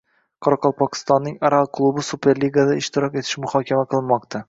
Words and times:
Qoraqalpog‘istonning 0.45 1.37
«Aral» 1.51 1.69
klubi 1.81 2.07
superligada 2.09 2.81
ishtirok 2.83 3.23
etishi 3.25 3.47
muhokama 3.49 3.91
qilinmoqda 3.93 4.39